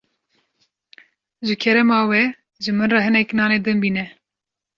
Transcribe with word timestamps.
Ji 1.45 1.53
kerema 1.65 1.99
we, 2.09 2.21
ji 2.61 2.71
min 2.77 2.89
re 2.93 2.99
hinek 3.05 3.29
nanê 3.37 3.57
din 3.65 3.79
bîne. 3.83 4.05